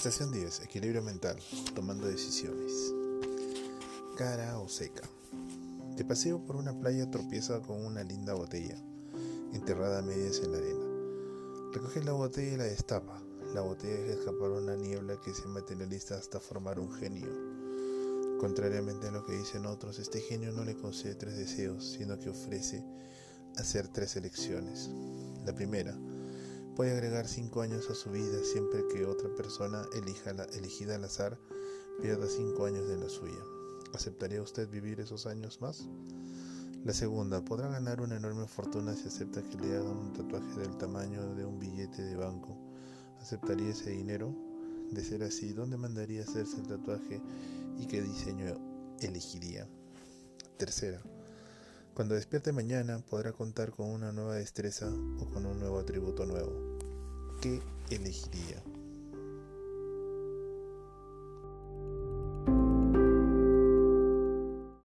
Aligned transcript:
Estación 0.00 0.32
10. 0.32 0.60
Equilibrio 0.60 1.02
mental. 1.02 1.36
Tomando 1.74 2.06
decisiones. 2.06 2.72
Cara 4.16 4.58
o 4.58 4.66
seca. 4.66 5.06
De 5.94 6.06
paseo 6.06 6.42
por 6.42 6.56
una 6.56 6.72
playa 6.72 7.10
tropieza 7.10 7.60
con 7.60 7.84
una 7.84 8.02
linda 8.02 8.32
botella, 8.32 8.82
enterrada 9.52 9.98
a 9.98 10.02
medias 10.02 10.40
en 10.42 10.52
la 10.52 10.56
arena. 10.56 10.86
Recoge 11.74 12.02
la 12.02 12.12
botella 12.12 12.54
y 12.54 12.56
la 12.56 12.64
destapa. 12.64 13.22
La 13.52 13.60
botella 13.60 14.00
deja 14.00 14.20
escapar 14.20 14.52
una 14.52 14.74
niebla 14.74 15.20
que 15.22 15.34
se 15.34 15.46
materializa 15.46 16.16
hasta 16.16 16.40
formar 16.40 16.80
un 16.80 16.90
genio. 16.94 17.28
Contrariamente 18.40 19.08
a 19.08 19.12
lo 19.12 19.22
que 19.26 19.36
dicen 19.36 19.66
otros, 19.66 19.98
este 19.98 20.22
genio 20.22 20.50
no 20.52 20.64
le 20.64 20.76
concede 20.76 21.14
tres 21.14 21.36
deseos, 21.36 21.84
sino 21.84 22.18
que 22.18 22.30
ofrece 22.30 22.82
hacer 23.58 23.88
tres 23.88 24.16
elecciones. 24.16 24.88
La 25.44 25.54
primera, 25.54 25.94
puede 26.80 26.92
agregar 26.92 27.28
cinco 27.28 27.60
años 27.60 27.90
a 27.90 27.94
su 27.94 28.10
vida 28.10 28.42
siempre 28.42 28.88
que 28.88 29.04
otra 29.04 29.28
persona 29.34 29.84
elija 29.92 30.32
la, 30.32 30.44
elegida 30.44 30.94
al 30.94 31.04
azar 31.04 31.36
pierda 32.00 32.26
cinco 32.26 32.64
años 32.64 32.88
de 32.88 32.96
la 32.96 33.10
suya. 33.10 33.44
¿Aceptaría 33.92 34.40
usted 34.40 34.66
vivir 34.66 34.98
esos 34.98 35.26
años 35.26 35.60
más? 35.60 35.86
La 36.82 36.94
segunda, 36.94 37.44
podrá 37.44 37.68
ganar 37.68 38.00
una 38.00 38.16
enorme 38.16 38.46
fortuna 38.46 38.94
si 38.94 39.08
acepta 39.08 39.42
que 39.42 39.58
le 39.58 39.76
hagan 39.76 39.94
un 39.94 40.14
tatuaje 40.14 40.58
del 40.58 40.78
tamaño 40.78 41.34
de 41.34 41.44
un 41.44 41.58
billete 41.58 42.00
de 42.00 42.16
banco. 42.16 42.56
¿Aceptaría 43.20 43.72
ese 43.72 43.90
dinero? 43.90 44.34
De 44.90 45.04
ser 45.04 45.22
así, 45.22 45.52
¿dónde 45.52 45.76
mandaría 45.76 46.22
hacerse 46.22 46.56
el 46.56 46.66
tatuaje 46.66 47.20
y 47.78 47.88
qué 47.88 48.00
diseño 48.00 48.56
elegiría? 49.00 49.68
Tercera, 50.56 51.02
cuando 51.92 52.14
despierte 52.14 52.52
mañana 52.52 53.00
podrá 53.00 53.32
contar 53.32 53.70
con 53.70 53.90
una 53.90 54.12
nueva 54.12 54.36
destreza 54.36 54.90
o 55.18 55.26
con 55.26 55.44
un 55.44 55.60
nuevo 55.60 55.78
atributo 55.78 56.24
nuevo. 56.24 56.69
¿Qué 57.40 57.62
elegiría? 57.90 58.62